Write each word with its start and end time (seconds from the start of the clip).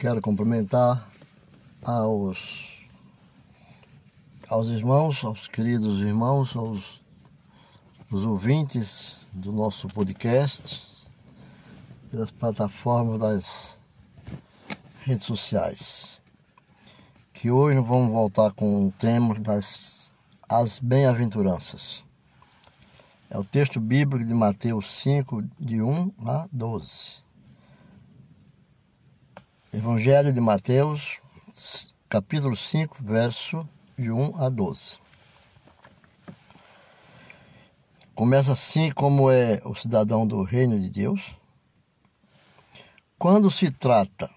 Quero 0.00 0.22
cumprimentar 0.22 1.06
aos, 1.84 2.88
aos 4.48 4.68
irmãos, 4.68 5.22
aos 5.22 5.46
queridos 5.46 6.00
irmãos, 6.00 6.56
aos 6.56 7.02
os 8.10 8.24
ouvintes 8.24 9.28
do 9.30 9.52
nosso 9.52 9.88
podcast, 9.88 10.86
pelas 12.10 12.30
plataformas 12.30 13.20
das 13.20 13.78
redes 15.02 15.26
sociais. 15.26 16.22
Que 17.34 17.50
hoje 17.50 17.78
vamos 17.80 18.10
voltar 18.10 18.52
com 18.52 18.86
o 18.86 18.90
tema 18.92 19.34
das 19.38 20.14
as 20.48 20.78
bem-aventuranças. 20.78 22.02
É 23.28 23.36
o 23.36 23.44
texto 23.44 23.78
bíblico 23.78 24.24
de 24.24 24.32
Mateus 24.32 24.86
5, 24.92 25.42
de 25.60 25.82
1 25.82 26.10
a 26.24 26.48
12. 26.50 27.29
Evangelho 29.72 30.32
de 30.32 30.40
Mateus, 30.40 31.20
capítulo 32.08 32.56
5, 32.56 32.96
verso 32.98 33.68
de 33.96 34.10
1 34.10 34.42
a 34.42 34.48
12. 34.48 34.98
Começa 38.12 38.52
assim 38.52 38.90
como 38.90 39.30
é 39.30 39.60
o 39.64 39.72
cidadão 39.76 40.26
do 40.26 40.42
reino 40.42 40.76
de 40.76 40.90
Deus. 40.90 41.36
Quando 43.16 43.48
se 43.48 43.70
trata, 43.70 44.28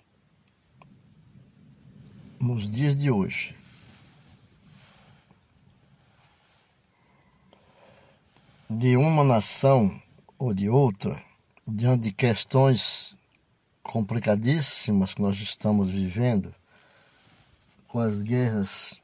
nos 2.39 2.69
dias 2.69 2.95
de 2.95 3.09
hoje, 3.09 3.55
de 8.69 8.95
uma 8.95 9.23
nação 9.23 9.99
ou 10.37 10.53
de 10.53 10.69
outra, 10.69 11.19
diante 11.67 12.03
de 12.03 12.11
questões 12.11 13.17
complicadíssimas 13.83 15.13
que 15.13 15.21
nós 15.21 15.37
estamos 15.37 15.89
vivendo, 15.89 16.55
com 17.87 17.99
as 17.99 18.23
guerras, 18.23 18.99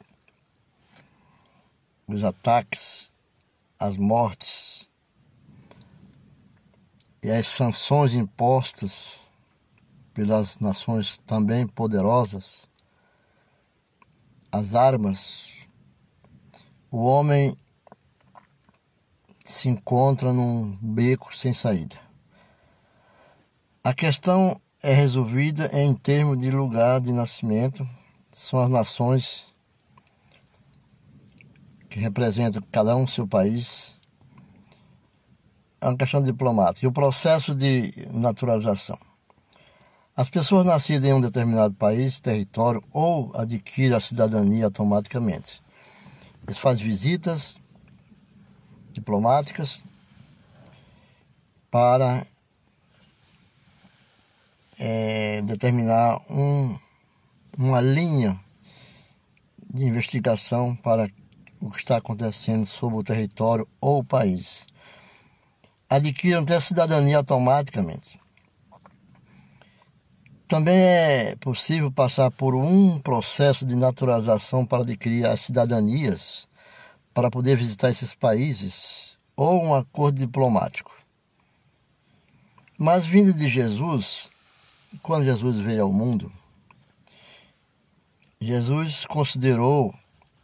os 2.08 2.24
ataques, 2.24 3.12
as 3.78 3.98
mortes 3.98 4.90
e 7.22 7.30
as 7.30 7.46
sanções 7.46 8.16
impostas 8.16 9.20
pelas 10.14 10.58
nações 10.58 11.20
também 11.20 11.68
poderosas, 11.68 12.68
as 14.52 14.74
armas, 14.74 15.54
o 16.90 17.06
homem 17.06 17.56
se 19.46 19.70
encontra 19.70 20.34
num 20.34 20.76
beco 20.82 21.36
sem 21.36 21.54
saída. 21.54 21.98
A 23.84 23.94
questão 23.94 24.60
é 24.82 24.94
resolvida 24.94 25.70
em 25.74 25.94
termos 25.94 26.40
de 26.40 26.52
lugar 26.52 27.02
de 27.02 27.12
nascimento, 27.12 27.88
são 28.32 28.62
as 28.62 28.70
nações 28.70 29.48
que 31.90 32.00
representam 32.00 32.64
cada 32.72 32.96
um 32.96 33.06
seu 33.06 33.28
país. 33.28 33.98
É 35.82 35.88
uma 35.88 35.98
questão 35.98 36.22
diplomática. 36.22 36.86
E 36.86 36.88
o 36.88 36.92
processo 36.92 37.54
de 37.54 37.94
naturalização. 38.12 38.98
As 40.16 40.30
pessoas 40.30 40.66
nascidas 40.66 41.10
em 41.10 41.14
um 41.14 41.22
determinado 41.22 41.74
país, 41.74 42.20
território, 42.20 42.84
ou 42.92 43.32
adquirem 43.36 43.96
a 43.96 44.00
cidadania 44.00 44.66
automaticamente. 44.66 45.64
Eles 46.46 46.58
fazem 46.58 46.86
visitas 46.86 47.60
diplomáticas 48.92 49.82
para 51.72 52.26
é, 54.80 55.42
determinar 55.42 56.22
um, 56.32 56.78
uma 57.58 57.82
linha 57.82 58.40
de 59.72 59.84
investigação 59.84 60.76
para 60.76 61.10
o 61.60 61.70
que 61.70 61.80
está 61.80 61.98
acontecendo 61.98 62.66
sobre 62.66 62.98
o 62.98 63.04
território 63.04 63.68
ou 63.82 64.00
o 64.00 64.04
país. 64.04 64.66
Adquiram 65.90 66.42
até 66.42 66.60
cidadania 66.60 67.18
automaticamente. 67.18 68.20
Também 70.48 70.80
é 70.80 71.36
possível 71.36 71.92
passar 71.92 72.32
por 72.32 72.56
um 72.56 72.98
processo 73.00 73.66
de 73.66 73.76
naturalização 73.76 74.66
para 74.66 74.82
adquirir 74.82 75.26
as 75.26 75.42
cidadanias 75.42 76.48
para 77.14 77.30
poder 77.30 77.56
visitar 77.56 77.90
esses 77.90 78.16
países 78.16 79.18
ou 79.36 79.64
um 79.64 79.76
acordo 79.76 80.18
diplomático. 80.20 80.96
Mas 82.78 83.06
vindo 83.06 83.34
de 83.34 83.50
Jesus, 83.50 84.30
quando 85.02 85.26
Jesus 85.26 85.58
veio 85.58 85.84
ao 85.84 85.92
mundo, 85.92 86.32
Jesus 88.42 89.06
considerou 89.06 89.94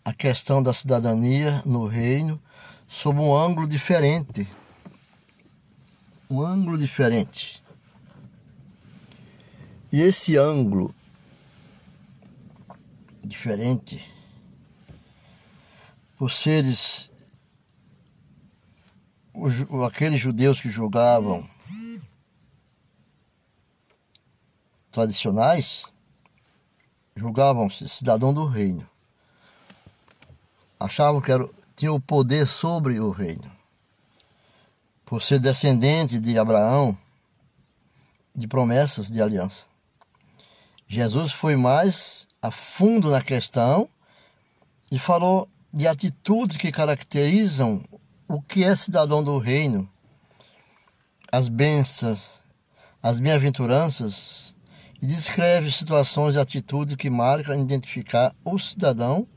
a 0.03 0.13
questão 0.13 0.61
da 0.61 0.73
cidadania 0.73 1.63
no 1.65 1.87
reino 1.87 2.41
sob 2.87 3.19
um 3.19 3.35
ângulo 3.35 3.67
diferente. 3.67 4.47
Um 6.29 6.41
ângulo 6.41 6.77
diferente. 6.77 7.63
E 9.91 10.01
esse 10.01 10.37
ângulo 10.37 10.93
diferente, 13.23 14.03
por 16.17 16.29
seres 16.29 17.09
aqueles 19.85 20.21
judeus 20.21 20.61
que 20.61 20.69
julgavam 20.69 21.47
tradicionais, 24.95 25.91
julgavam-se 27.15 27.87
cidadão 27.89 28.33
do 28.33 28.45
reino. 28.45 28.89
Achavam 30.79 31.19
que 31.19 31.31
era, 31.31 31.47
tinham 31.75 31.95
o 31.95 32.01
poder 32.01 32.47
sobre 32.47 32.97
o 32.99 33.11
reino. 33.11 33.51
Por 35.05 35.21
ser 35.21 35.39
descendente 35.39 36.17
de 36.17 36.39
Abraão, 36.39 36.97
de 38.33 38.47
promessas 38.47 39.11
de 39.11 39.21
aliança. 39.21 39.65
Jesus 40.87 41.33
foi 41.33 41.57
mais 41.57 42.25
a 42.41 42.49
fundo 42.49 43.11
na 43.11 43.21
questão 43.21 43.89
e 44.89 44.97
falou 44.97 45.49
de 45.73 45.87
atitudes 45.87 46.55
que 46.55 46.71
caracterizam 46.71 47.83
o 48.29 48.41
que 48.41 48.63
é 48.63 48.75
cidadão 48.75 49.21
do 49.23 49.37
reino, 49.39 49.89
as 51.31 51.49
bênçãos, 51.49 52.41
as 53.03 53.19
bem-aventuranças 53.19 54.54
e 55.01 55.05
descreve 55.05 55.71
situações 55.71 56.35
e 56.35 56.39
atitudes 56.39 56.95
que 56.95 57.09
marcam 57.09 57.61
identificar 57.61 58.35
o 58.43 58.57
cidadão 58.57 59.27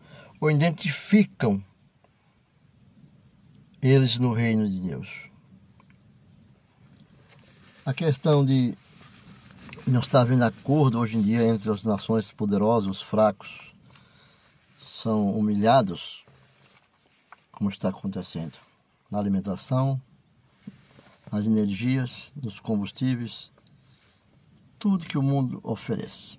ou 0.41 0.51
identificam 0.51 1.63
eles 3.83 4.19
no 4.19 4.33
reino 4.33 4.67
de 4.67 4.81
Deus. 4.81 5.29
A 7.85 7.95
questão 7.95 8.45
de 8.45 8.77
não 9.87 10.01
estar 10.01 10.21
havendo 10.21 10.45
acordo 10.45 10.99
hoje 10.99 11.17
em 11.17 11.23
dia 11.23 11.43
entre 11.43 11.71
as 11.71 11.85
nações 11.85 12.31
poderosas, 12.31 12.89
os 12.89 13.03
fracos 13.03 13.73
são 14.79 15.31
humilhados, 15.35 16.25
como 17.53 17.71
está 17.71 17.89
acontecendo 17.89 18.59
na 19.11 19.19
alimentação, 19.19 20.01
nas 21.33 21.47
energias, 21.47 22.33
nos 22.37 22.61
combustíveis, 22.61 23.51
tudo 24.79 25.07
que 25.07 25.19
o 25.19 25.23
mundo 25.23 25.61
oferece. 25.63 26.39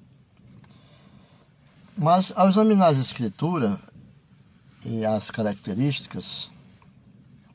Mas 1.97 2.31
ao 2.35 2.47
examinar 2.47 2.87
as 2.87 2.97
escrituras 2.97 3.77
e 4.85 5.05
as 5.05 5.29
características 5.29 6.49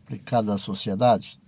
aplicadas 0.05 0.55
à 0.55 0.59
sociedade, 0.59 1.41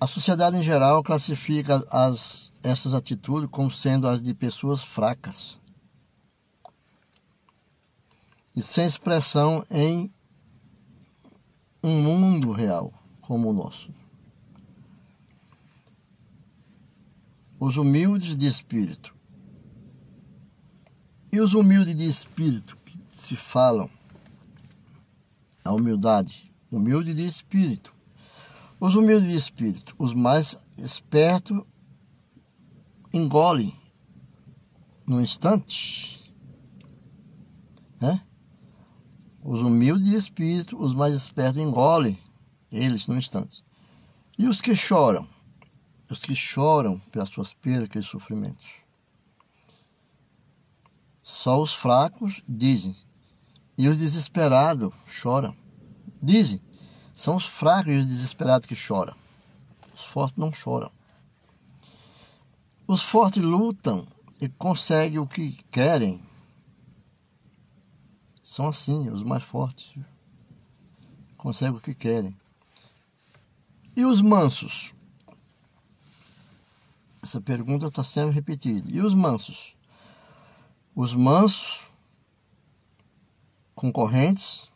a 0.00 0.06
sociedade 0.06 0.56
em 0.56 0.62
geral 0.62 1.02
classifica 1.02 1.84
as, 1.90 2.52
essas 2.62 2.94
atitudes 2.94 3.48
como 3.50 3.70
sendo 3.70 4.08
as 4.08 4.22
de 4.22 4.34
pessoas 4.34 4.82
fracas 4.82 5.58
e 8.56 8.62
sem 8.62 8.84
expressão 8.84 9.64
em 9.70 10.12
um 11.82 12.02
mundo 12.02 12.52
real 12.52 12.92
como 13.20 13.50
o 13.50 13.52
nosso. 13.52 13.90
Os 17.64 17.78
humildes 17.78 18.36
de 18.36 18.46
espírito. 18.46 19.16
E 21.32 21.40
os 21.40 21.54
humildes 21.54 21.96
de 21.96 22.06
espírito 22.06 22.76
que 22.84 23.00
se 23.10 23.36
falam, 23.36 23.88
a 25.64 25.72
humildade, 25.72 26.52
humilde 26.70 27.14
de 27.14 27.24
espírito. 27.24 27.94
Os 28.78 28.94
humildes 28.94 29.28
de 29.28 29.36
espírito, 29.36 29.94
os 29.98 30.12
mais 30.12 30.58
espertos, 30.76 31.62
engolem 33.14 33.74
no 35.06 35.18
instante. 35.22 36.30
Né? 37.98 38.20
Os 39.42 39.62
humildes 39.62 40.04
de 40.04 40.14
espírito, 40.14 40.76
os 40.78 40.92
mais 40.92 41.14
espertos, 41.14 41.62
engolem 41.62 42.18
eles 42.70 43.06
no 43.06 43.16
instante. 43.16 43.64
E 44.38 44.46
os 44.46 44.60
que 44.60 44.76
choram, 44.76 45.26
os 46.10 46.18
que 46.18 46.34
choram 46.34 46.98
pelas 47.10 47.28
suas 47.28 47.52
percas 47.52 48.04
e 48.04 48.08
sofrimentos. 48.08 48.66
Só 51.22 51.60
os 51.60 51.74
fracos 51.74 52.42
dizem, 52.48 52.94
e 53.76 53.88
os 53.88 53.98
desesperados 53.98 54.92
choram. 55.06 55.56
Dizem, 56.22 56.60
são 57.14 57.36
os 57.36 57.46
fracos 57.46 57.92
e 57.92 57.96
os 57.96 58.06
desesperados 58.06 58.66
que 58.66 58.74
choram. 58.74 59.14
Os 59.94 60.04
fortes 60.04 60.36
não 60.36 60.52
choram. 60.52 60.90
Os 62.86 63.00
fortes 63.00 63.42
lutam 63.42 64.06
e 64.40 64.48
conseguem 64.48 65.18
o 65.18 65.26
que 65.26 65.52
querem. 65.70 66.22
São 68.42 68.68
assim, 68.68 69.08
os 69.08 69.22
mais 69.22 69.42
fortes. 69.42 69.94
Conseguem 71.36 71.76
o 71.76 71.80
que 71.80 71.94
querem. 71.94 72.36
E 73.96 74.04
os 74.04 74.20
mansos? 74.20 74.92
Essa 77.24 77.40
pergunta 77.40 77.86
está 77.86 78.04
sendo 78.04 78.30
repetida. 78.30 78.86
E 78.86 79.00
os 79.00 79.14
mansos? 79.14 79.74
Os 80.94 81.14
mansos, 81.14 81.90
concorrentes, 83.74 84.70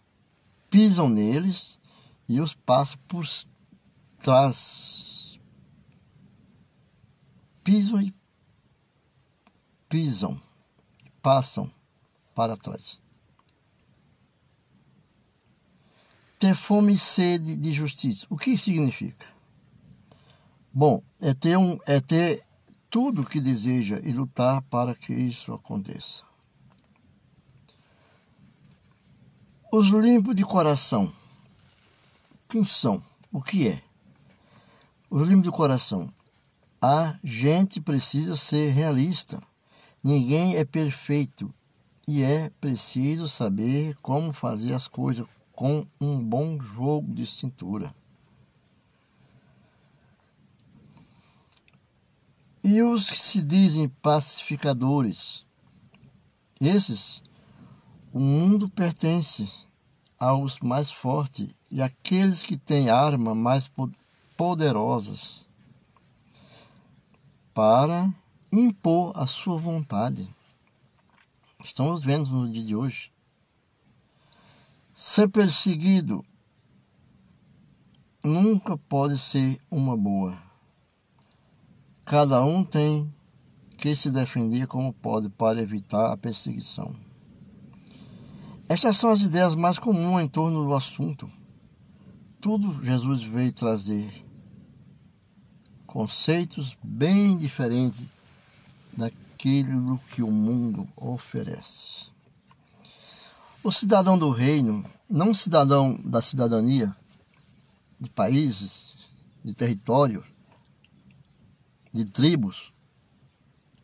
pisam 0.70 1.10
neles 1.10 1.78
e 2.26 2.40
os 2.40 2.54
passam 2.54 2.98
por 3.06 3.26
trás. 4.22 5.38
Pisam 7.62 8.00
e 8.00 8.14
pisam, 9.86 10.40
passam 11.20 11.70
para 12.34 12.56
trás. 12.56 12.98
Ter 16.38 16.54
fome 16.54 16.94
e 16.94 16.98
sede 16.98 17.54
de 17.54 17.72
justiça. 17.72 18.26
O 18.30 18.38
que 18.38 18.56
significa? 18.56 19.26
Bom, 20.80 21.02
é 21.20 21.34
ter, 21.34 21.58
um, 21.58 21.76
é 21.88 21.98
ter 21.98 22.46
tudo 22.88 23.22
o 23.22 23.26
que 23.26 23.40
deseja 23.40 24.00
e 24.04 24.12
lutar 24.12 24.62
para 24.62 24.94
que 24.94 25.12
isso 25.12 25.52
aconteça. 25.52 26.22
Os 29.72 29.88
limpos 29.88 30.36
de 30.36 30.44
coração. 30.44 31.12
Quem 32.48 32.64
são? 32.64 33.02
O 33.32 33.42
que 33.42 33.66
é? 33.66 33.82
Os 35.10 35.26
limpos 35.26 35.42
de 35.42 35.50
coração. 35.50 36.08
A 36.80 37.18
gente 37.24 37.80
precisa 37.80 38.36
ser 38.36 38.70
realista. 38.70 39.42
Ninguém 40.00 40.54
é 40.54 40.64
perfeito 40.64 41.52
e 42.06 42.22
é 42.22 42.50
preciso 42.60 43.28
saber 43.28 43.96
como 43.96 44.32
fazer 44.32 44.74
as 44.74 44.86
coisas 44.86 45.26
com 45.50 45.84
um 46.00 46.22
bom 46.22 46.56
jogo 46.60 47.12
de 47.12 47.26
cintura. 47.26 47.92
E 52.70 52.82
os 52.82 53.10
que 53.10 53.18
se 53.18 53.40
dizem 53.40 53.88
pacificadores, 53.88 55.46
esses, 56.60 57.22
o 58.12 58.20
mundo 58.20 58.68
pertence 58.68 59.48
aos 60.18 60.60
mais 60.60 60.90
fortes 60.90 61.48
e 61.70 61.80
aqueles 61.80 62.42
que 62.42 62.58
têm 62.58 62.90
armas 62.90 63.34
mais 63.34 63.70
poderosas 64.36 65.48
para 67.54 68.12
impor 68.52 69.16
a 69.16 69.26
sua 69.26 69.58
vontade. 69.58 70.28
Estamos 71.64 72.02
vendo 72.02 72.28
no 72.28 72.52
dia 72.52 72.66
de 72.66 72.76
hoje. 72.76 73.10
Ser 74.92 75.30
perseguido 75.30 76.22
nunca 78.22 78.76
pode 78.76 79.16
ser 79.16 79.58
uma 79.70 79.96
boa. 79.96 80.47
Cada 82.08 82.42
um 82.42 82.64
tem 82.64 83.14
que 83.76 83.94
se 83.94 84.10
defender 84.10 84.66
como 84.66 84.94
pode 84.94 85.28
para 85.28 85.60
evitar 85.60 86.10
a 86.10 86.16
perseguição. 86.16 86.96
Estas 88.66 88.96
são 88.96 89.10
as 89.10 89.20
ideias 89.20 89.54
mais 89.54 89.78
comuns 89.78 90.22
em 90.22 90.26
torno 90.26 90.64
do 90.64 90.74
assunto. 90.74 91.30
Tudo 92.40 92.82
Jesus 92.82 93.22
veio 93.22 93.52
trazer 93.52 94.10
conceitos 95.86 96.78
bem 96.82 97.36
diferentes 97.36 98.06
daquilo 98.96 100.00
que 100.14 100.22
o 100.22 100.30
mundo 100.30 100.88
oferece. 100.96 102.06
O 103.62 103.70
cidadão 103.70 104.18
do 104.18 104.30
reino, 104.30 104.82
não 105.10 105.34
cidadão 105.34 106.00
da 106.02 106.22
cidadania, 106.22 106.96
de 108.00 108.08
países, 108.08 108.94
de 109.44 109.52
território, 109.52 110.24
de 111.92 112.04
tribos, 112.04 112.72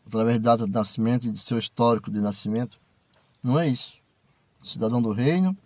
através 0.06 0.40
da 0.40 0.52
data 0.52 0.66
de 0.66 0.72
nascimento 0.72 1.26
e 1.26 1.32
de 1.32 1.38
seu 1.38 1.58
histórico 1.58 2.10
de 2.10 2.20
nascimento, 2.20 2.80
não 3.42 3.58
é 3.58 3.68
isso. 3.68 3.98
Cidadão 4.62 5.00
do 5.02 5.12
reino 5.12 5.56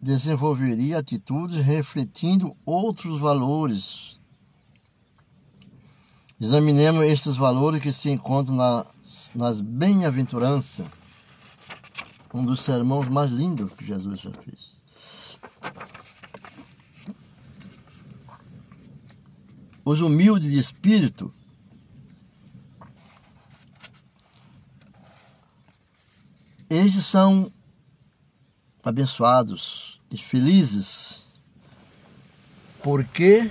desenvolveria 0.00 0.98
atitudes 0.98 1.60
refletindo 1.60 2.56
outros 2.64 3.18
valores 3.18 4.20
Examinemos 6.40 7.04
estes 7.04 7.36
valores 7.36 7.80
que 7.80 7.92
se 7.92 8.10
encontram 8.10 8.56
na, 8.56 8.84
nas 9.34 9.60
bem-aventuranças, 9.60 10.84
um 12.34 12.44
dos 12.44 12.60
sermões 12.60 13.08
mais 13.08 13.30
lindos 13.30 13.72
que 13.72 13.86
Jesus 13.86 14.20
já 14.20 14.30
fez. 14.30 14.73
Os 19.84 20.00
humildes 20.00 20.50
de 20.50 20.58
espírito 20.58 21.32
estes 26.70 27.04
são 27.04 27.52
abençoados 28.82 30.00
e 30.10 30.16
felizes 30.16 31.26
porque 32.82 33.50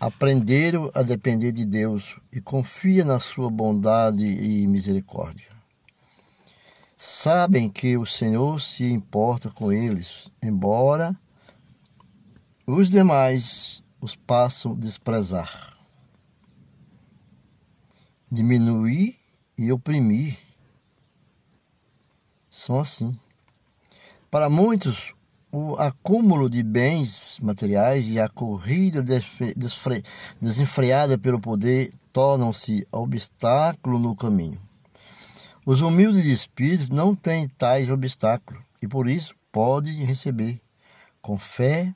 aprenderam 0.00 0.90
a 0.94 1.02
depender 1.02 1.52
de 1.52 1.64
Deus 1.64 2.18
e 2.32 2.40
confia 2.40 3.04
na 3.04 3.18
sua 3.18 3.50
bondade 3.50 4.26
e 4.26 4.66
misericórdia. 4.66 5.48
Sabem 6.96 7.68
que 7.68 7.96
o 7.96 8.06
Senhor 8.06 8.60
se 8.60 8.90
importa 8.90 9.50
com 9.50 9.72
eles, 9.72 10.30
embora 10.42 11.16
os 12.66 12.90
demais 12.90 13.81
os 14.02 14.16
passam 14.16 14.74
desprezar, 14.74 15.78
diminuir 18.28 19.16
e 19.56 19.70
oprimir. 19.70 20.36
São 22.50 22.80
assim. 22.80 23.16
Para 24.28 24.50
muitos, 24.50 25.14
o 25.52 25.76
acúmulo 25.76 26.50
de 26.50 26.64
bens 26.64 27.38
materiais 27.40 28.08
e 28.08 28.18
a 28.18 28.28
corrida 28.28 29.04
desenfreada 30.40 31.16
pelo 31.16 31.40
poder 31.40 31.94
tornam-se 32.12 32.84
obstáculo 32.90 34.00
no 34.00 34.16
caminho. 34.16 34.60
Os 35.64 35.80
humildes 35.80 36.24
de 36.24 36.32
espírito 36.32 36.92
não 36.92 37.14
têm 37.14 37.46
tais 37.46 37.88
obstáculos 37.88 38.64
e 38.82 38.88
por 38.88 39.08
isso 39.08 39.32
podem 39.52 40.04
receber 40.04 40.60
com 41.20 41.38
fé 41.38 41.94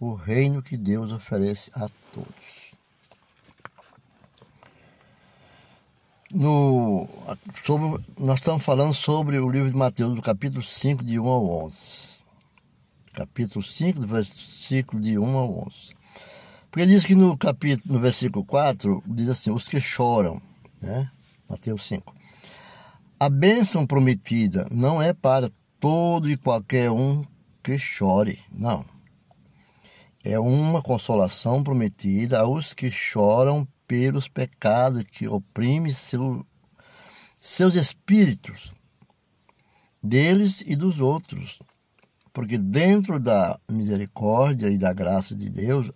o 0.00 0.14
reino 0.14 0.62
que 0.62 0.76
Deus 0.76 1.12
oferece 1.12 1.70
a 1.74 1.88
todos. 2.12 2.70
No, 6.32 7.08
sobre, 7.64 8.04
nós 8.18 8.38
estamos 8.38 8.64
falando 8.64 8.94
sobre 8.94 9.38
o 9.38 9.50
livro 9.50 9.68
de 9.68 9.76
Mateus, 9.76 10.14
do 10.14 10.22
capítulo 10.22 10.62
5, 10.62 11.04
de 11.04 11.18
1 11.18 11.28
ao 11.28 11.64
11 11.66 12.10
capítulo 13.20 13.62
5, 13.62 14.00
do 14.00 14.06
versículo 14.06 15.02
de 15.02 15.18
1 15.18 15.36
ao 15.36 15.66
11. 15.66 15.94
Porque 16.70 16.86
diz 16.86 17.04
que 17.04 17.14
no 17.14 17.36
capítulo, 17.36 17.94
no 17.94 18.00
versículo 18.00 18.44
4, 18.44 19.02
diz 19.06 19.28
assim, 19.28 19.50
os 19.50 19.68
que 19.68 19.80
choram, 19.80 20.40
né? 20.80 21.10
Mateus 21.48 21.86
5. 21.86 22.14
A 23.18 23.28
bênção 23.28 23.86
prometida 23.86 24.66
não 24.70 25.02
é 25.02 25.12
para 25.12 25.50
todo 25.78 26.30
e 26.30 26.36
qualquer 26.36 26.90
um 26.90 27.24
que 27.62 27.78
chore, 27.78 28.38
não. 28.52 28.84
É 30.22 30.38
uma 30.38 30.82
consolação 30.82 31.64
prometida 31.64 32.40
aos 32.40 32.74
que 32.74 32.90
choram 32.90 33.66
pelos 33.86 34.28
pecados 34.28 35.02
que 35.04 35.26
oprimem 35.26 35.92
seu, 35.92 36.46
seus 37.40 37.74
espíritos, 37.74 38.72
deles 40.02 40.62
e 40.66 40.76
dos 40.76 41.00
outros, 41.00 41.60
porque 42.32 42.58
dentro 42.58 43.18
da 43.18 43.58
misericórdia 43.68 44.68
e 44.68 44.78
da 44.78 44.92
graça 44.92 45.34
de 45.34 45.48
Deus 45.48 45.90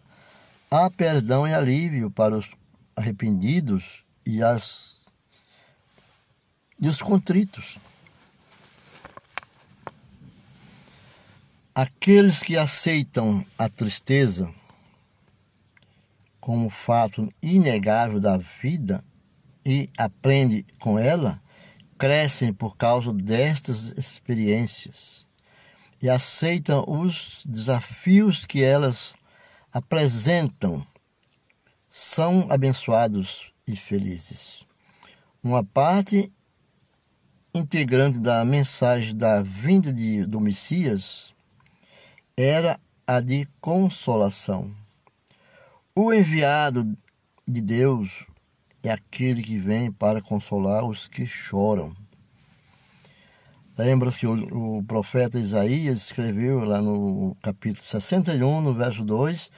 há 0.70 0.90
perdão 0.90 1.46
e 1.46 1.54
alívio 1.54 2.10
para 2.10 2.36
os 2.36 2.50
arrependidos 2.96 4.04
e, 4.26 4.42
as, 4.42 5.00
e 6.80 6.88
os 6.88 7.00
contritos. 7.02 7.78
Aqueles 11.76 12.38
que 12.38 12.56
aceitam 12.56 13.44
a 13.58 13.68
tristeza 13.68 14.48
como 16.38 16.70
fato 16.70 17.28
inegável 17.42 18.20
da 18.20 18.36
vida 18.36 19.04
e 19.66 19.88
aprende 19.98 20.64
com 20.78 20.96
ela, 20.96 21.42
crescem 21.98 22.52
por 22.52 22.76
causa 22.76 23.12
destas 23.12 23.88
experiências 23.98 25.26
e 26.00 26.08
aceitam 26.08 26.84
os 26.86 27.42
desafios 27.44 28.46
que 28.46 28.62
elas 28.62 29.16
apresentam. 29.72 30.86
São 31.88 32.46
abençoados 32.50 33.52
e 33.66 33.74
felizes. 33.74 34.64
Uma 35.42 35.64
parte 35.64 36.30
integrante 37.52 38.20
da 38.20 38.44
mensagem 38.44 39.16
da 39.16 39.42
vinda 39.42 39.92
de, 39.92 40.24
do 40.24 40.38
Messias 40.38 41.33
era 42.36 42.80
a 43.06 43.20
de 43.20 43.46
consolação. 43.60 44.74
O 45.94 46.12
enviado 46.12 46.96
de 47.46 47.60
Deus 47.60 48.24
é 48.82 48.90
aquele 48.90 49.42
que 49.42 49.58
vem 49.58 49.92
para 49.92 50.20
consolar 50.20 50.84
os 50.84 51.06
que 51.06 51.26
choram. 51.26 51.94
Lembra 53.76 54.10
que 54.12 54.26
o, 54.26 54.82
profeta 54.84 55.38
Isaías 55.38 55.98
escreveu 55.98 56.60
lá 56.60 56.80
no 56.80 57.36
capítulo 57.42 57.84
61, 57.84 58.60
no 58.60 58.74
verso 58.74 59.04
2, 59.04 59.50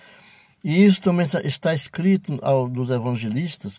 e 0.64 0.84
isso 0.84 1.02
também 1.02 1.26
está 1.44 1.74
escrito 1.74 2.38
dos 2.70 2.90
evangelistas, 2.90 3.78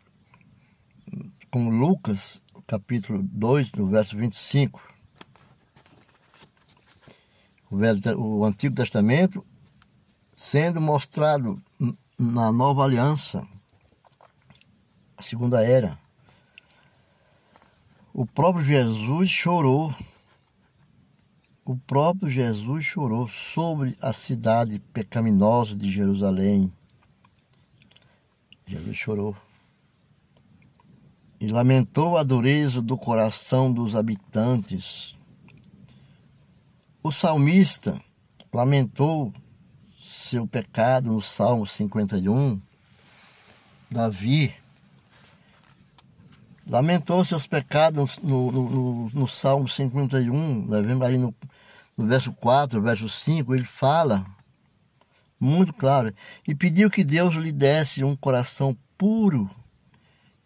como 1.50 1.70
Lucas, 1.72 2.42
capítulo 2.68 3.24
2, 3.24 3.74
no 3.74 3.88
verso 3.88 4.16
25. 4.16 4.97
O, 7.70 7.78
Velho, 7.78 8.00
o 8.20 8.46
Antigo 8.46 8.76
Testamento 8.76 9.46
sendo 10.36 10.80
mostrado 10.80 11.62
na 12.18 12.52
nova 12.52 12.84
aliança, 12.84 13.46
a 15.18 15.22
segunda 15.22 15.66
era. 15.66 15.98
O 18.14 18.26
próprio 18.26 18.64
Jesus 18.64 19.30
chorou. 19.30 19.94
O 21.66 21.76
próprio 21.76 22.30
Jesus 22.30 22.86
chorou 22.86 23.28
sobre 23.28 23.96
a 24.00 24.14
cidade 24.14 24.80
pecaminosa 24.80 25.76
de 25.76 25.92
Jerusalém. 25.92 26.72
Jesus 28.68 28.96
chorou 28.96 29.36
e 31.40 31.48
lamentou 31.48 32.18
a 32.18 32.24
dureza 32.24 32.82
do 32.82 32.98
coração 32.98 33.72
dos 33.72 33.96
habitantes. 33.96 35.18
O 37.08 37.12
salmista 37.14 37.98
lamentou 38.52 39.34
seu 39.98 40.46
pecado 40.46 41.10
no 41.10 41.22
Salmo 41.22 41.66
51. 41.66 42.62
Davi 43.90 44.54
lamentou 46.70 47.24
seus 47.24 47.48
pecados 47.48 48.20
no, 48.20 48.52
no, 48.52 48.70
no, 48.70 49.10
no 49.12 49.26
Salmo 49.26 49.70
51, 49.70 50.66
nós 50.66 50.86
vemos 50.86 51.08
ali 51.08 51.18
no, 51.18 51.34
no 51.96 52.06
verso 52.06 52.34
4, 52.34 52.82
verso 52.82 53.08
5, 53.08 53.56
ele 53.56 53.64
fala 53.64 54.26
muito 55.40 55.74
claro, 55.74 56.14
e 56.46 56.54
pediu 56.54 56.90
que 56.90 57.06
Deus 57.06 57.36
lhe 57.36 57.54
desse 57.54 58.04
um 58.04 58.18
coração 58.18 58.78
puro 58.98 59.50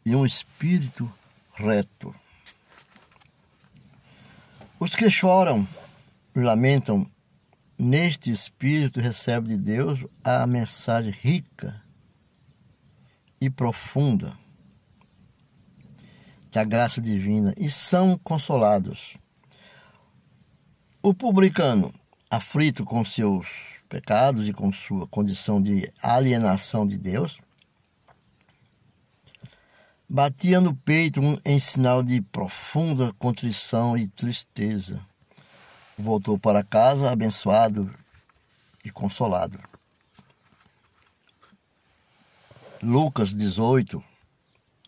e 0.05 0.15
um 0.15 0.23
espírito 0.23 1.11
reto. 1.55 2.13
Os 4.79 4.93
que 4.93 5.09
choram 5.09 5.67
lamentam 6.35 7.05
neste 7.77 8.31
espírito 8.31 8.99
recebem 8.99 9.55
de 9.55 9.63
Deus 9.63 10.05
a 10.23 10.45
mensagem 10.45 11.11
rica 11.11 11.81
e 13.39 13.49
profunda 13.49 14.37
da 16.51 16.63
graça 16.63 17.01
divina 17.01 17.53
e 17.57 17.69
são 17.69 18.17
consolados. 18.17 19.17
O 21.01 21.13
publicano, 21.13 21.93
aflito 22.29 22.85
com 22.85 23.03
seus 23.03 23.79
pecados 23.89 24.47
e 24.47 24.53
com 24.53 24.71
sua 24.71 25.07
condição 25.07 25.61
de 25.61 25.91
alienação 26.01 26.85
de 26.85 26.97
Deus, 26.97 27.39
Batia 30.13 30.59
no 30.59 30.75
peito 30.75 31.21
em 31.45 31.57
sinal 31.57 32.03
de 32.03 32.21
profunda 32.21 33.13
contrição 33.13 33.97
e 33.97 34.09
tristeza. 34.09 34.99
Voltou 35.97 36.37
para 36.37 36.63
casa 36.63 37.11
abençoado 37.11 37.93
e 38.83 38.89
consolado. 38.89 39.59
Lucas 42.81 43.33
18, 43.33 44.03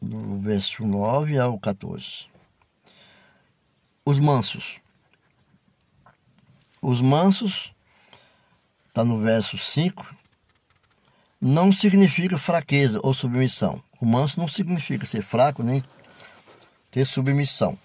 do 0.02 0.38
verso 0.40 0.86
9 0.86 1.38
ao 1.38 1.60
14. 1.60 2.28
Os 4.06 4.20
mansos. 4.20 4.80
Os 6.82 7.00
mansos, 7.00 7.74
está 8.88 9.04
no 9.04 9.22
verso 9.22 9.58
5, 9.58 10.16
não 11.40 11.72
significa 11.72 12.38
fraqueza 12.38 13.00
ou 13.04 13.14
submissão 13.14 13.84
o 14.04 14.06
manso 14.06 14.38
não 14.38 14.50
significa 14.50 15.06
ser 15.06 15.24
fraco 15.24 15.64
nem 15.64 15.82
ter 16.92 17.06
submissão. 17.06 17.80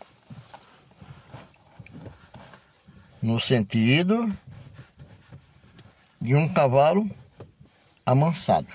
No 3.22 3.40
sentido 3.40 4.28
de 6.20 6.34
um 6.34 6.48
cavalo 6.52 7.08
amansado. 8.04 8.72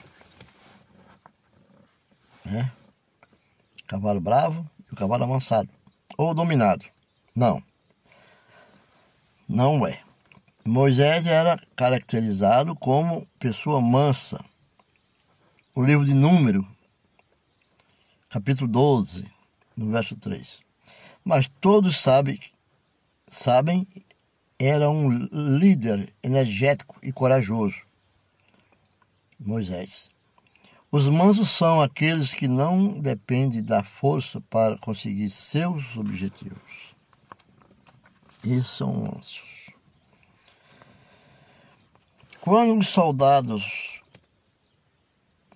Né? 2.45 2.71
Cavalo 3.87 4.19
bravo 4.19 4.69
e 4.89 4.93
o 4.93 4.95
cavalo 4.95 5.23
amansado. 5.23 5.69
Ou 6.17 6.33
dominado. 6.33 6.83
Não. 7.35 7.63
Não 9.47 9.85
é. 9.87 10.01
Moisés 10.65 11.27
era 11.27 11.61
caracterizado 11.75 12.75
como 12.75 13.27
pessoa 13.39 13.81
mansa. 13.81 14.43
O 15.75 15.83
livro 15.83 16.05
de 16.05 16.13
Número 16.13 16.67
capítulo 18.33 18.67
12, 18.67 19.31
no 19.77 19.91
verso 19.91 20.15
3. 20.15 20.63
Mas 21.23 21.47
todos 21.47 21.97
sabem, 21.97 22.39
sabem, 23.29 23.87
era 24.65 24.89
um 24.89 25.09
líder 25.57 26.13
energético 26.23 26.97
e 27.03 27.11
corajoso. 27.11 27.81
Moisés. 29.37 30.09
Os 30.89 31.09
mansos 31.09 31.49
são 31.49 31.81
aqueles 31.81 32.33
que 32.33 32.47
não 32.47 32.99
dependem 32.99 33.61
da 33.61 33.83
força 33.83 34.39
para 34.41 34.77
conseguir 34.77 35.29
seus 35.31 35.97
objetivos. 35.97 36.95
Esses 38.41 38.67
são 38.67 38.93
mansos. 38.93 39.69
Quando 42.39 42.77
os 42.77 42.87
soldados, 42.87 44.01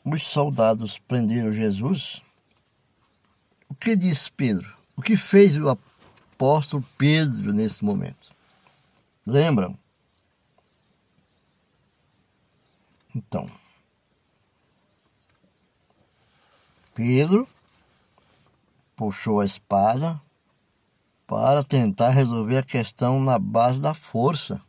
os 0.04 0.24
soldados 0.24 0.98
prenderam 0.98 1.52
Jesus, 1.52 2.22
o 3.70 3.76
que 3.76 3.96
disse 3.96 4.30
Pedro? 4.32 4.76
O 4.96 5.02
que 5.02 5.16
fez 5.16 5.56
o 5.56 5.70
apóstolo 5.70 6.84
Pedro 6.98 7.54
nesse 7.54 7.86
momento? 7.86 8.37
Lembram? 9.28 9.78
Então, 13.14 13.52
Pedro 16.96 17.46
puxou 18.96 19.42
a 19.42 19.46
espada 19.46 20.22
para 21.28 21.62
tentar 21.62 22.12
resolver 22.12 22.60
a 22.60 22.64
questão 22.64 23.20
na 23.20 23.38
base 23.38 23.82
da 23.82 23.94
força. 23.94 24.62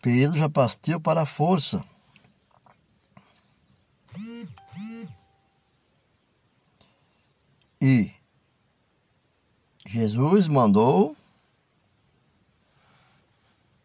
Pedro 0.00 0.38
já 0.38 0.48
partiu 0.48 1.00
para 1.00 1.22
a 1.22 1.26
força. 1.26 1.84
E 7.80 8.21
Jesus 9.92 10.48
mandou, 10.48 11.14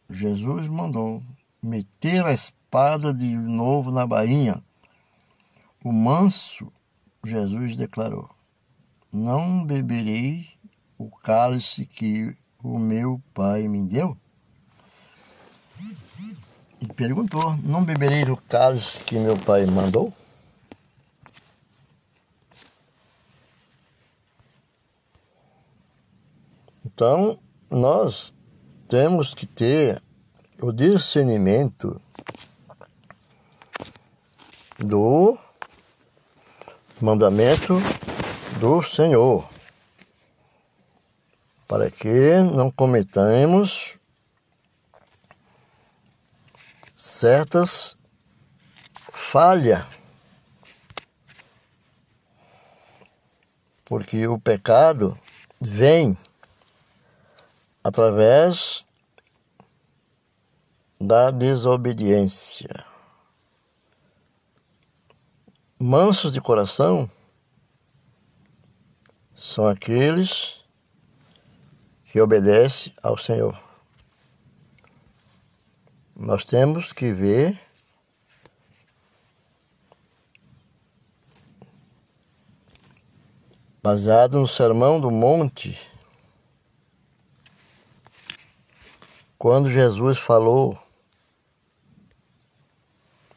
Jesus 0.09 0.69
mandou 0.69 1.21
meter 1.61 2.25
a 2.25 2.31
espada 2.31 3.13
de 3.13 3.35
novo 3.35 3.91
na 3.91 4.07
bainha. 4.07 4.63
O 5.83 5.91
manso, 5.91 6.71
Jesus 7.25 7.75
declarou: 7.75 8.29
Não 9.11 9.65
beberei 9.65 10.47
o 10.97 11.11
cálice 11.11 11.85
que 11.85 12.33
o 12.63 12.79
meu 12.79 13.21
pai 13.33 13.67
me 13.67 13.85
deu? 13.85 14.17
E 16.79 16.87
perguntou: 16.95 17.57
Não 17.57 17.83
beberei 17.83 18.23
o 18.31 18.37
cálice 18.37 19.03
que 19.03 19.19
meu 19.19 19.37
pai 19.37 19.65
mandou? 19.65 20.13
Então, 26.87 27.37
nós 27.69 28.33
temos 28.87 29.33
que 29.33 29.45
ter 29.45 30.01
o 30.61 30.71
discernimento 30.71 32.01
do 34.79 35.37
mandamento 37.01 37.73
do 38.57 38.81
Senhor, 38.81 39.49
para 41.67 41.91
que 41.91 42.37
não 42.55 42.71
cometamos 42.71 43.97
certas 46.95 47.97
falhas, 49.11 49.85
porque 53.83 54.25
o 54.25 54.39
pecado 54.39 55.19
vem 55.59 56.17
através 57.87 58.85
da 60.99 61.31
desobediência. 61.31 62.85
Mansos 65.79 66.33
de 66.33 66.41
coração 66.41 67.09
são 69.33 69.65
aqueles 69.65 70.61
que 72.03 72.19
obedecem 72.19 72.91
ao 73.01 73.17
Senhor. 73.17 73.57
Nós 76.13 76.43
temos 76.43 76.91
que 76.91 77.13
ver 77.13 77.57
baseado 83.81 84.41
no 84.41 84.47
Sermão 84.47 84.99
do 84.99 85.09
Monte, 85.09 85.79
quando 89.47 89.71
Jesus 89.71 90.17
falou: 90.17 90.77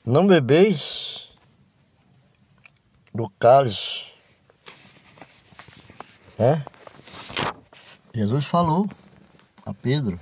Não 0.04 0.26
bebeis 0.26 1.28
do 3.14 3.30
cálice. 3.38 4.06
É? 6.36 6.64
Jesus 8.12 8.44
falou 8.44 8.90
a 9.64 9.72
Pedro 9.72 10.18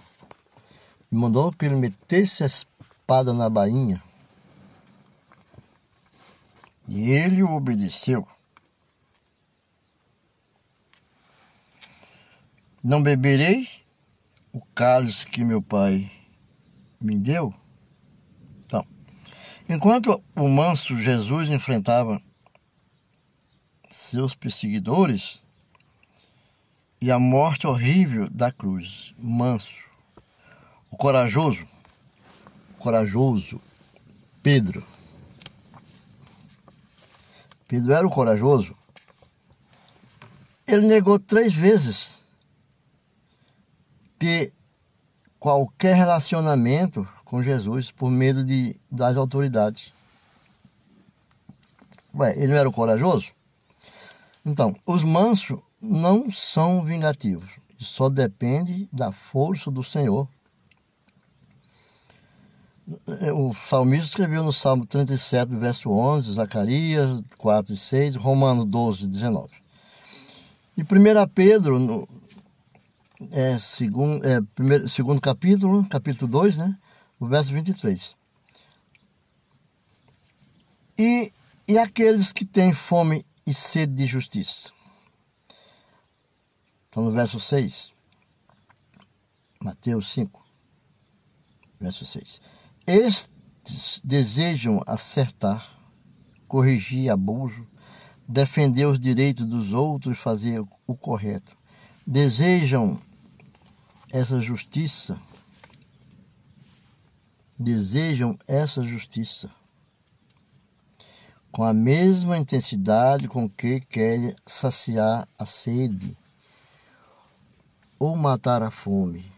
e 1.11 1.14
mandou 1.14 1.50
que 1.50 1.64
ele 1.64 1.76
metesse 1.76 2.42
a 2.42 2.47
espada 2.47 3.33
na 3.33 3.49
bainha. 3.49 4.02
E 6.87 7.12
ele 7.12 7.42
obedeceu. 7.42 8.28
Não 12.85 13.02
beberei 13.02 13.77
o 14.58 14.62
cálice 14.74 15.24
que 15.24 15.44
meu 15.44 15.62
pai 15.62 16.10
me 17.00 17.16
deu? 17.16 17.54
Então, 18.66 18.84
enquanto 19.68 20.20
o 20.34 20.48
manso 20.48 20.98
Jesus 20.98 21.48
enfrentava 21.48 22.20
seus 23.88 24.34
perseguidores 24.34 25.40
e 27.00 27.08
a 27.12 27.20
morte 27.20 27.68
horrível 27.68 28.28
da 28.30 28.50
cruz. 28.50 29.14
Manso, 29.16 29.84
o 30.90 30.96
corajoso, 30.96 31.64
o 32.74 32.78
corajoso 32.78 33.60
Pedro. 34.42 34.84
Pedro 37.68 37.92
era 37.92 38.04
o 38.04 38.10
corajoso. 38.10 38.74
Ele 40.66 40.84
negou 40.84 41.16
três 41.16 41.54
vezes 41.54 42.17
ter 44.18 44.52
qualquer 45.38 45.94
relacionamento 45.94 47.06
com 47.25 47.42
Jesus 47.42 47.90
por 47.90 48.10
medo 48.10 48.42
de, 48.42 48.75
das 48.90 49.16
autoridades. 49.16 49.92
Ué, 52.14 52.34
ele 52.37 52.48
não 52.48 52.56
era 52.56 52.68
o 52.68 52.72
corajoso? 52.72 53.33
Então, 54.44 54.74
os 54.87 55.04
mansos 55.04 55.59
não 55.81 56.31
são 56.33 56.85
vingativos, 56.85 57.50
só 57.78 58.09
depende 58.09 58.88
da 58.92 59.12
força 59.12 59.70
do 59.70 59.85
Senhor. 59.85 60.28
O 63.35 63.54
salmista 63.54 64.07
escreveu 64.07 64.42
no 64.42 64.52
Salmo 64.52 64.87
37, 64.87 65.54
verso 65.54 65.90
11, 65.90 66.33
Zacarias 66.33 67.22
4 67.37 67.74
e 67.74 67.76
6, 67.76 68.16
Romanos 68.16 68.64
12, 68.64 69.07
19. 69.07 69.50
E 70.74 70.83
1 70.83 70.87
Pedro, 71.35 71.78
no, 71.78 72.09
é, 73.33 73.59
segundo, 73.59 74.24
é, 74.26 74.40
primeiro, 74.54 74.88
segundo 74.88 75.20
capítulo, 75.20 75.87
capítulo 75.88 76.31
2, 76.31 76.59
né, 76.59 76.78
o 77.18 77.26
verso 77.26 77.52
23. 77.52 78.16
E, 80.98 81.33
e 81.66 81.78
aqueles 81.78 82.33
que 82.33 82.44
têm 82.44 82.72
fome 82.72 83.24
e 83.46 83.52
sede 83.52 83.94
de 83.94 84.07
justiça. 84.07 84.70
Então, 86.88 87.04
no 87.04 87.12
verso 87.12 87.38
6, 87.38 87.92
Mateus 89.62 90.12
5, 90.12 90.44
verso 91.81 92.04
6. 92.04 92.40
Estes 92.87 94.00
desejam 94.02 94.83
acertar, 94.87 95.76
corrigir 96.46 97.11
abuso, 97.11 97.66
defender 98.26 98.87
os 98.87 98.98
direitos 98.98 99.46
dos 99.46 99.72
outros 99.72 100.18
fazer 100.18 100.64
o 100.87 100.96
correto. 100.96 101.57
Desejam 102.07 103.00
essa 104.11 104.40
justiça, 104.40 105.18
desejam 107.59 108.38
essa 108.47 108.83
justiça 108.85 109.51
com 111.51 111.64
a 111.64 111.73
mesma 111.73 112.38
intensidade 112.38 113.27
com 113.27 113.49
que 113.49 113.81
quer 113.81 114.35
saciar 114.47 115.27
a 115.38 115.44
sede 115.44 116.16
ou 117.99 118.16
matar 118.16 118.62
a 118.62 118.71
fome. 118.71 119.31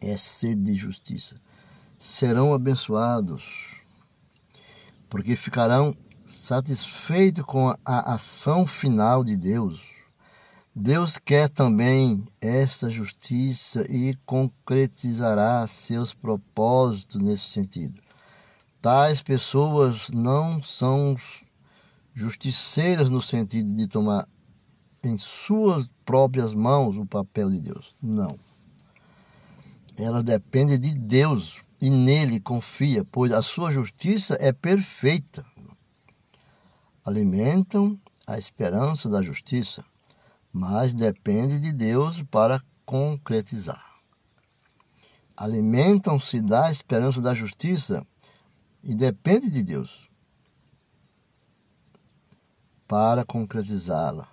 É 0.00 0.16
sede 0.16 0.62
de 0.62 0.74
justiça. 0.74 1.36
Serão 1.98 2.52
abençoados, 2.54 3.76
porque 5.08 5.36
ficarão 5.36 5.96
satisfeitos 6.26 7.44
com 7.44 7.68
a 7.84 8.14
ação 8.14 8.66
final 8.66 9.24
de 9.24 9.36
Deus. 9.36 9.97
Deus 10.80 11.18
quer 11.18 11.48
também 11.48 12.24
esta 12.40 12.88
justiça 12.88 13.84
e 13.90 14.14
concretizará 14.24 15.66
seus 15.66 16.14
propósitos 16.14 17.20
nesse 17.20 17.46
sentido. 17.46 18.00
Tais 18.80 19.20
pessoas 19.20 20.08
não 20.08 20.62
são 20.62 21.16
justiceiras 22.14 23.10
no 23.10 23.20
sentido 23.20 23.74
de 23.74 23.88
tomar 23.88 24.28
em 25.02 25.18
suas 25.18 25.90
próprias 26.04 26.54
mãos 26.54 26.96
o 26.96 27.04
papel 27.04 27.50
de 27.50 27.60
Deus. 27.60 27.96
Não. 28.00 28.38
Elas 29.96 30.22
dependem 30.22 30.78
de 30.78 30.94
Deus 30.94 31.60
e 31.80 31.90
nele 31.90 32.38
confia, 32.38 33.04
pois 33.10 33.32
a 33.32 33.42
sua 33.42 33.72
justiça 33.72 34.38
é 34.40 34.52
perfeita. 34.52 35.44
Alimentam 37.04 37.98
a 38.24 38.38
esperança 38.38 39.08
da 39.08 39.20
justiça, 39.20 39.84
mas 40.58 40.92
depende 40.92 41.60
de 41.60 41.70
Deus 41.70 42.20
para 42.20 42.60
concretizar. 42.84 44.00
Alimentam-se 45.36 46.40
da 46.40 46.68
esperança 46.68 47.20
da 47.20 47.32
justiça 47.32 48.04
e 48.82 48.92
depende 48.92 49.50
de 49.50 49.62
Deus 49.62 50.10
para 52.88 53.24
concretizá-la 53.24 54.26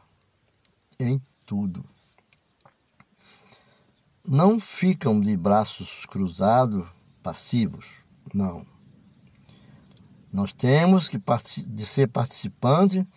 em 0.99 1.21
tudo. 1.45 1.85
Não 4.25 4.59
ficam 4.59 5.21
de 5.21 5.38
braços 5.38 6.07
cruzados, 6.07 6.88
passivos, 7.21 7.85
não. 8.33 8.65
Nós 10.33 10.51
temos 10.51 11.07
que 11.07 11.21
de 11.67 11.85
ser 11.85 12.07
participante, 12.07 13.07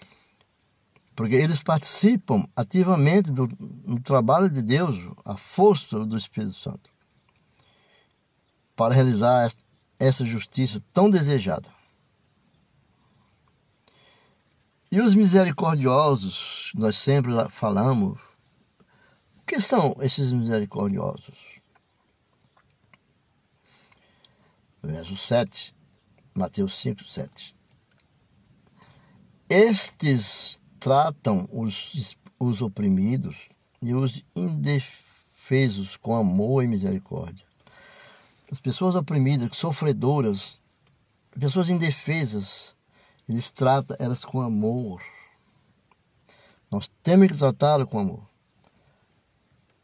porque 1.19 1.35
eles 1.35 1.65
participam 1.65 2.49
ativamente 2.55 3.33
do, 3.33 3.49
do 3.49 3.99
trabalho 3.99 4.49
de 4.49 4.63
Deus, 4.63 4.97
a 5.25 5.37
força 5.37 6.07
do 6.07 6.17
Espírito 6.17 6.55
Santo, 6.55 6.89
para 8.77 8.95
realizar 8.95 9.53
essa 9.99 10.25
justiça 10.25 10.81
tão 10.93 11.11
desejada. 11.11 11.69
E 14.93 15.01
os 15.01 15.13
misericordiosos, 15.13 16.71
nós 16.77 16.97
sempre 16.97 17.33
falamos, 17.51 18.17
o 19.39 19.43
que 19.45 19.61
são 19.61 19.97
esses 20.01 20.33
misericordiosos? 20.33 21.61
Verso 24.81 25.17
7, 25.17 25.75
Mateus 26.33 26.77
5, 26.77 27.03
7. 27.03 27.57
Estes 29.51 30.58
tratam 30.79 31.49
os, 31.53 32.17
os 32.39 32.63
oprimidos 32.63 33.49
e 33.83 33.95
os 33.95 34.25
indefesos 34.35 35.97
com 35.97 36.15
amor 36.15 36.65
e 36.65 36.67
misericórdia 36.67 37.49
as 38.51 38.61
pessoas 38.61 38.95
oprimidas, 38.95 39.51
sofredoras, 39.57 40.59
pessoas 41.39 41.69
indefesas, 41.69 42.75
eles 43.29 43.51
tratam 43.51 43.97
elas 44.01 44.25
com 44.25 44.41
amor 44.41 45.03
Nós 46.71 46.91
temos 47.03 47.29
que 47.29 47.37
tratá-lo 47.37 47.87
com 47.87 47.99
amor 47.99 48.27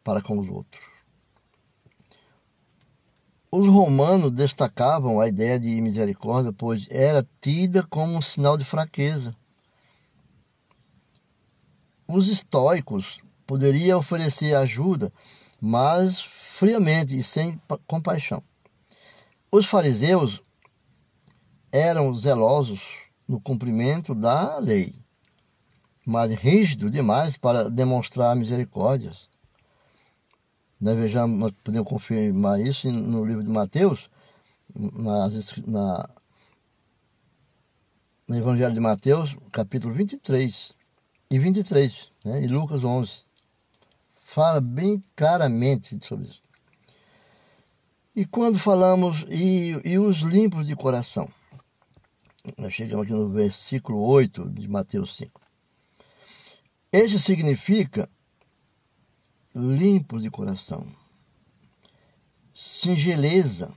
para 0.02 0.22
com 0.22 0.38
os 0.38 0.48
outros. 0.48 0.82
Os 3.50 3.66
romanos 3.68 4.32
destacavam 4.32 5.20
a 5.20 5.28
ideia 5.28 5.60
de 5.60 5.80
misericórdia, 5.80 6.52
pois 6.52 6.86
era 6.90 7.26
tida 7.40 7.82
como 7.84 8.16
um 8.16 8.22
sinal 8.22 8.56
de 8.56 8.64
fraqueza. 8.64 9.36
Os 12.06 12.28
estoicos 12.28 13.18
poderiam 13.46 13.98
oferecer 13.98 14.54
ajuda, 14.54 15.12
mas 15.60 16.20
friamente 16.20 17.18
e 17.18 17.22
sem 17.22 17.60
compaixão. 17.86 18.42
Os 19.50 19.66
fariseus 19.66 20.42
eram 21.72 22.14
zelosos 22.14 22.82
no 23.26 23.40
cumprimento 23.40 24.14
da 24.14 24.58
lei, 24.58 24.94
mas 26.04 26.32
rígidos 26.32 26.90
demais 26.90 27.36
para 27.36 27.70
demonstrar 27.70 28.36
misericórdias. 28.36 29.28
Nós 30.78 31.52
podemos 31.64 31.88
confirmar 31.88 32.60
isso 32.60 32.90
no 32.90 33.24
livro 33.24 33.42
de 33.42 33.48
Mateus, 33.48 34.10
nas, 34.74 35.56
na, 35.66 36.08
no 38.28 38.36
Evangelho 38.36 38.74
de 38.74 38.80
Mateus, 38.80 39.34
capítulo 39.50 39.94
23 39.94 40.74
e 41.34 41.38
23, 41.40 42.12
né, 42.24 42.44
e 42.44 42.46
Lucas 42.46 42.84
11. 42.84 43.24
Fala 44.22 44.60
bem 44.60 45.02
claramente 45.16 45.98
sobre 46.06 46.28
isso. 46.28 46.40
E 48.14 48.24
quando 48.24 48.56
falamos, 48.56 49.24
e, 49.28 49.72
e 49.84 49.98
os 49.98 50.18
limpos 50.18 50.68
de 50.68 50.76
coração? 50.76 51.28
Nós 52.56 52.72
chegamos 52.72 53.06
aqui 53.06 53.12
no 53.12 53.28
versículo 53.30 53.98
8 53.98 54.48
de 54.48 54.68
Mateus 54.68 55.16
5. 55.16 55.40
Esse 56.92 57.18
significa 57.18 58.08
limpos 59.52 60.22
de 60.22 60.30
coração, 60.30 60.86
singeleza 62.54 63.74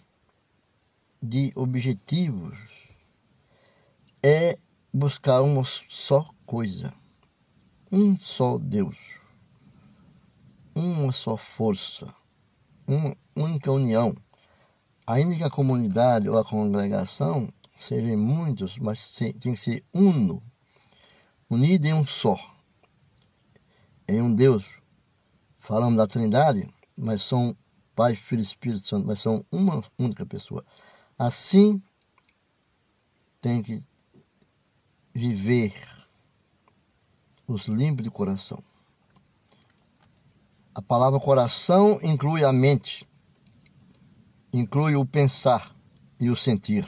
de 1.19 1.51
objetivos 1.55 2.55
é 4.21 4.59
buscar 4.93 5.41
uma 5.41 5.63
só 5.63 6.29
coisa, 6.45 6.93
um 7.91 8.17
só 8.19 8.57
Deus, 8.57 9.19
uma 10.75 11.11
só 11.11 11.37
força, 11.37 12.13
uma 12.87 13.15
única 13.35 13.71
união. 13.71 14.13
Ainda 15.05 15.35
que 15.35 15.43
a 15.43 15.49
comunidade 15.49 16.27
ou 16.27 16.37
a 16.37 16.43
congregação 16.43 17.49
sejam 17.79 18.17
muitos, 18.17 18.77
mas 18.77 19.15
tem 19.15 19.33
que 19.33 19.55
ser 19.55 19.85
uno, 19.93 20.43
unido 21.49 21.85
em 21.85 21.93
um 21.93 22.05
só, 22.05 22.37
em 24.07 24.21
um 24.21 24.33
Deus. 24.33 24.65
Falamos 25.59 25.97
da 25.97 26.07
Trindade, 26.07 26.67
mas 26.97 27.21
são 27.21 27.55
Pai, 27.95 28.15
Filho 28.15 28.41
e 28.41 28.43
Espírito 28.43 28.85
Santo, 28.85 29.07
mas 29.07 29.19
são 29.19 29.45
uma 29.51 29.83
única 29.97 30.25
pessoa. 30.25 30.63
Assim 31.17 31.81
tem 33.41 33.63
que 33.63 33.81
viver 35.13 35.73
os 37.47 37.67
limpos 37.67 38.03
de 38.03 38.11
coração. 38.11 38.61
A 40.75 40.81
palavra 40.81 41.19
coração 41.19 41.99
inclui 42.03 42.43
a 42.43 42.51
mente, 42.51 43.07
inclui 44.53 44.95
o 44.95 45.05
pensar 45.05 45.75
e 46.19 46.29
o 46.29 46.35
sentir. 46.35 46.85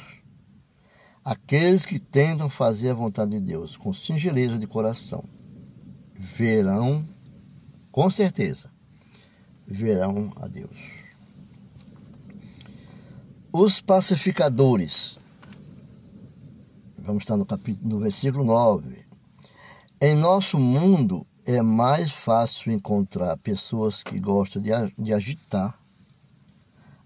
Aqueles 1.24 1.86
que 1.86 2.00
tentam 2.00 2.50
fazer 2.50 2.90
a 2.90 2.94
vontade 2.94 3.32
de 3.32 3.40
Deus 3.40 3.78
com 3.78 3.94
singeleza 3.94 4.60
de 4.60 4.68
coração 4.68 5.24
verão 6.14 7.06
com 7.92 8.10
certeza, 8.10 8.70
verão 9.66 10.32
a 10.36 10.48
Deus. 10.48 10.78
Os 13.52 13.82
pacificadores, 13.82 15.18
vamos 16.98 17.24
estar 17.24 17.36
no, 17.36 17.46
capítulo, 17.46 17.90
no 17.90 18.00
versículo 18.00 18.44
9. 18.44 19.09
Em 20.02 20.16
nosso 20.16 20.58
mundo 20.58 21.28
é 21.46 21.62
mais 21.62 22.12
fácil 22.12 22.72
encontrar 22.72 23.36
pessoas 23.38 24.02
que 24.02 24.20
gostam 24.20 24.62
de, 24.62 24.70
de 24.98 25.14
agitar, 25.14 25.78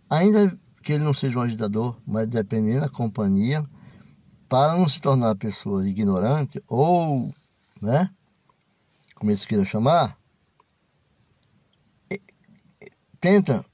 ainda 0.09 0.55
que 0.83 0.93
ele 0.93 1.03
não 1.03 1.13
seja 1.13 1.39
um 1.39 1.41
agitador, 1.41 1.97
mas 2.05 2.27
dependendo 2.27 2.81
da 2.81 2.89
companhia, 2.89 3.67
para 4.47 4.77
não 4.77 4.87
se 4.87 5.01
tornar 5.01 5.35
pessoa 5.35 5.87
ignorante 5.87 6.61
ou, 6.67 7.33
né, 7.81 8.13
como 9.15 9.31
eles 9.31 9.45
queiram 9.45 9.65
chamar, 9.65 10.15
tenta, 13.19 13.65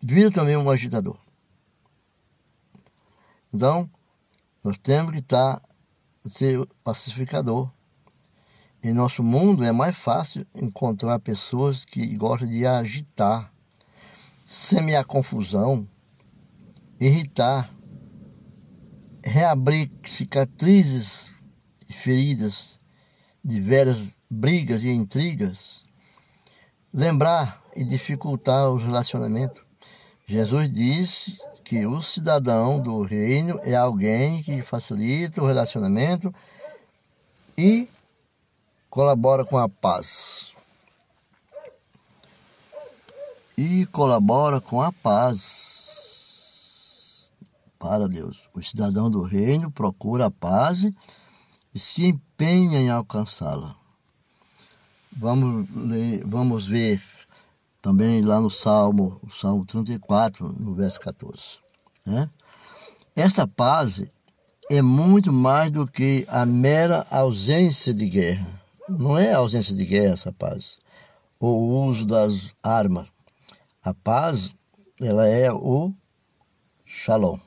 vira 0.00 0.30
também 0.30 0.56
um 0.56 0.70
agitador. 0.70 1.18
Então, 3.52 3.90
nós 4.62 4.78
temos 4.78 5.12
que 5.12 5.18
estar, 5.18 5.60
ser 6.26 6.64
pacificador. 6.84 7.70
Em 8.84 8.92
nosso 8.92 9.22
mundo 9.22 9.62
é 9.62 9.70
mais 9.70 9.96
fácil 9.96 10.44
encontrar 10.52 11.20
pessoas 11.20 11.84
que 11.84 12.04
gostam 12.16 12.48
de 12.48 12.66
agitar, 12.66 13.52
semear 14.44 15.06
confusão, 15.06 15.86
irritar, 16.98 17.72
reabrir 19.22 19.88
cicatrizes 20.02 21.26
e 21.88 21.92
feridas 21.92 22.76
de 23.44 23.60
velhas 23.60 24.16
brigas 24.28 24.82
e 24.82 24.90
intrigas, 24.90 25.84
lembrar 26.92 27.62
e 27.76 27.84
dificultar 27.84 28.68
os 28.68 28.82
relacionamentos. 28.82 29.62
Jesus 30.26 30.68
disse 30.68 31.38
que 31.62 31.86
o 31.86 32.02
cidadão 32.02 32.80
do 32.80 33.00
reino 33.02 33.60
é 33.62 33.76
alguém 33.76 34.42
que 34.42 34.60
facilita 34.60 35.40
o 35.40 35.46
relacionamento 35.46 36.34
e 37.56 37.88
colabora 38.92 39.42
com 39.42 39.56
a 39.56 39.68
paz. 39.70 40.52
E 43.56 43.86
colabora 43.86 44.60
com 44.60 44.82
a 44.82 44.92
paz. 44.92 45.72
Para 47.78 48.06
Deus. 48.06 48.50
O 48.52 48.62
cidadão 48.62 49.10
do 49.10 49.22
reino 49.22 49.70
procura 49.70 50.26
a 50.26 50.30
paz 50.30 50.84
e 51.74 51.78
se 51.78 52.04
empenha 52.06 52.80
em 52.80 52.90
alcançá-la. 52.90 53.74
Vamos, 55.10 55.66
vamos 56.26 56.66
ver 56.66 57.02
também 57.80 58.20
lá 58.20 58.42
no 58.42 58.50
Salmo, 58.50 59.18
Salmo 59.30 59.64
34, 59.64 60.52
no 60.52 60.74
verso 60.74 61.00
14. 61.00 61.60
Né? 62.04 62.28
Esta 63.16 63.48
paz 63.48 64.04
é 64.70 64.82
muito 64.82 65.32
mais 65.32 65.70
do 65.70 65.86
que 65.86 66.26
a 66.28 66.44
mera 66.44 67.06
ausência 67.10 67.94
de 67.94 68.06
guerra. 68.06 68.61
Não 68.88 69.16
é 69.16 69.32
a 69.32 69.38
ausência 69.38 69.74
de 69.74 69.84
guerra 69.84 70.14
essa 70.14 70.32
paz, 70.32 70.78
ou 71.38 71.62
o 71.62 71.86
uso 71.86 72.04
das 72.04 72.52
armas. 72.62 73.08
A 73.82 73.94
paz, 73.94 74.54
ela 75.00 75.26
é 75.26 75.52
o 75.52 75.92
shalom. 76.84 77.38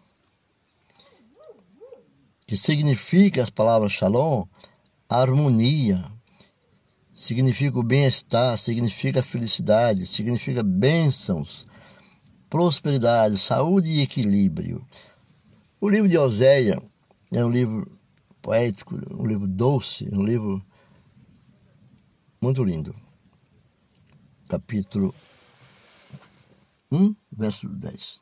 Que 2.48 2.56
significa 2.56 3.44
as 3.44 3.50
palavras 3.50 3.92
shalom, 3.92 4.46
harmonia, 5.10 6.06
significa 7.14 7.80
o 7.80 7.84
bem-estar, 7.84 8.58
significa 8.58 9.22
felicidade, 9.22 10.06
significa 10.06 10.64
bênçãos, 10.64 11.66
prosperidade, 12.50 13.38
saúde 13.38 13.90
e 13.90 14.02
equilíbrio. 14.02 14.86
O 15.82 15.90
livro 15.90 16.08
de 16.08 16.18
Oséia 16.18 16.82
é 17.32 17.44
um 17.44 17.50
livro 17.50 17.92
poético, 18.42 18.96
um 19.14 19.26
livro 19.26 19.48
doce, 19.48 20.08
um 20.14 20.24
livro 20.24 20.64
muito 22.46 22.64
lindo. 22.64 22.96
Capítulo 24.48 25.14
1, 26.92 27.16
verso 27.32 27.68
10. 27.68 28.22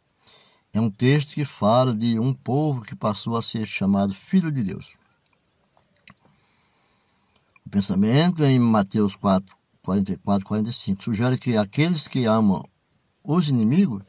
É 0.74 0.82
um 0.82 0.90
texto 0.90 1.36
que 1.36 1.46
fala 1.46 1.94
de 1.94 2.20
um 2.20 2.34
povo 2.34 2.82
que 2.82 2.96
passou 2.96 3.38
a 3.38 3.42
ser 3.42 3.66
chamado 3.68 4.14
filho 4.14 4.52
de 4.52 4.64
Deus 4.64 4.96
pensamento 7.74 8.44
em 8.44 8.60
Mateus 8.60 9.16
4, 9.16 9.58
44, 9.82 10.46
45 10.46 11.04
sugere 11.04 11.40
que 11.40 11.58
aqueles 11.58 12.08
que 12.08 12.26
amam 12.26 12.64
os 13.24 13.50
inimigos 13.50 14.04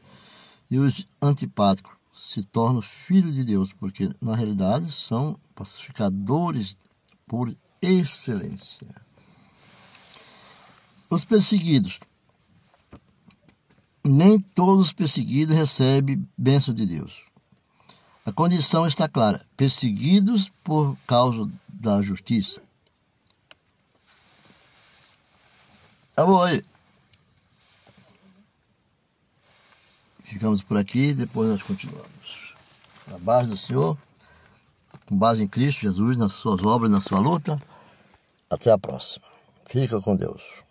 e 0.69 0.77
os 0.77 1.07
antipáticos 1.19 1.95
se 2.13 2.43
tornam 2.43 2.83
filhos 2.83 3.33
de 3.33 3.43
Deus, 3.43 3.73
porque 3.73 4.07
na 4.21 4.35
realidade 4.35 4.91
são 4.91 5.35
pacificadores 5.55 6.77
por 7.25 7.57
excelência. 7.81 9.04
Os 11.09 11.23
perseguidos. 11.25 11.99
Nem 14.03 14.39
todos 14.39 14.87
os 14.87 14.93
perseguidos 14.93 15.55
recebem 15.55 16.27
bênção 16.37 16.73
de 16.73 16.85
Deus. 16.85 17.23
A 18.25 18.31
condição 18.31 18.85
está 18.85 19.07
clara: 19.07 19.45
perseguidos 19.57 20.51
por 20.63 20.97
causa 21.07 21.49
da 21.67 22.01
justiça 22.01 22.61
Amor 26.17 26.47
aí. 26.47 26.63
Ficamos 30.23 30.63
por 30.63 30.77
aqui, 30.77 31.13
depois 31.13 31.49
nós 31.49 31.61
continuamos. 31.61 32.55
Na 33.07 33.17
base 33.17 33.49
do 33.49 33.57
Senhor, 33.57 33.97
com 35.05 35.17
base 35.17 35.43
em 35.43 35.47
Cristo 35.47 35.81
Jesus, 35.81 36.15
nas 36.15 36.31
suas 36.31 36.63
obras, 36.63 36.89
na 36.89 37.01
sua 37.01 37.19
luta. 37.19 37.61
Até 38.49 38.71
a 38.71 38.77
próxima. 38.77 39.25
Fica 39.65 39.99
com 39.99 40.15
Deus. 40.15 40.64